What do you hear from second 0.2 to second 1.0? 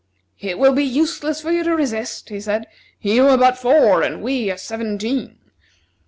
"It will be